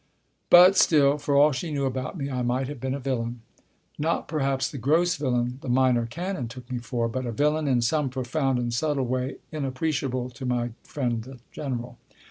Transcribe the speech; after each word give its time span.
But 0.49 0.75
still, 0.77 1.19
for 1.19 1.35
all 1.35 1.51
she 1.51 1.71
knew 1.71 1.85
about 1.85 2.17
me, 2.17 2.31
I 2.31 2.41
might 2.41 2.67
have 2.67 2.79
been 2.81 2.95
a 2.95 2.99
villain. 2.99 3.41
Not 3.99 4.27
perhaps 4.27 4.67
the 4.67 4.79
gross 4.79 5.15
villain 5.15 5.59
the 5.61 5.69
Minor 5.69 6.07
Canon 6.07 6.47
took 6.47 6.71
me 6.71 6.79
for, 6.79 7.07
but 7.07 7.27
a 7.27 7.31
villain 7.31 7.67
in 7.67 7.83
some 7.83 8.09
profound 8.09 8.57
and 8.57 8.73
subtle 8.73 9.05
way 9.05 9.35
inappreciable 9.51 10.31
to 10.31 10.43
my 10.47 10.71
friend 10.81 11.21
the 11.23 11.37
General. 11.51 11.99